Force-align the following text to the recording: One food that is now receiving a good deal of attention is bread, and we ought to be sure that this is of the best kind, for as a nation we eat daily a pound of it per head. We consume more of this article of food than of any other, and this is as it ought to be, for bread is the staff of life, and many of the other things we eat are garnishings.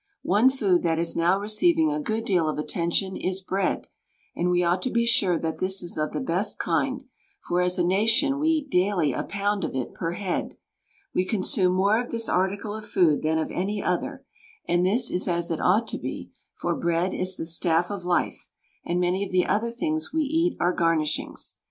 One 0.23 0.49
food 0.49 0.81
that 0.81 0.97
is 0.97 1.15
now 1.15 1.39
receiving 1.39 1.91
a 1.91 1.99
good 1.99 2.25
deal 2.25 2.49
of 2.49 2.57
attention 2.57 3.15
is 3.15 3.39
bread, 3.39 3.85
and 4.35 4.49
we 4.49 4.63
ought 4.63 4.81
to 4.81 4.89
be 4.89 5.05
sure 5.05 5.37
that 5.37 5.59
this 5.59 5.83
is 5.83 5.95
of 5.95 6.11
the 6.11 6.19
best 6.19 6.57
kind, 6.57 7.03
for 7.47 7.61
as 7.61 7.77
a 7.77 7.83
nation 7.83 8.39
we 8.39 8.47
eat 8.49 8.71
daily 8.71 9.13
a 9.13 9.21
pound 9.21 9.63
of 9.63 9.75
it 9.75 9.93
per 9.93 10.13
head. 10.13 10.57
We 11.13 11.23
consume 11.23 11.75
more 11.75 12.01
of 12.03 12.09
this 12.09 12.27
article 12.27 12.73
of 12.73 12.87
food 12.89 13.21
than 13.21 13.37
of 13.37 13.51
any 13.51 13.79
other, 13.83 14.25
and 14.67 14.83
this 14.83 15.11
is 15.11 15.27
as 15.27 15.51
it 15.51 15.61
ought 15.61 15.87
to 15.89 15.99
be, 15.99 16.31
for 16.55 16.75
bread 16.75 17.13
is 17.13 17.35
the 17.37 17.45
staff 17.45 17.91
of 17.91 18.03
life, 18.03 18.49
and 18.83 18.99
many 18.99 19.23
of 19.23 19.31
the 19.31 19.45
other 19.45 19.69
things 19.69 20.11
we 20.11 20.23
eat 20.23 20.57
are 20.59 20.73
garnishings. 20.75 21.57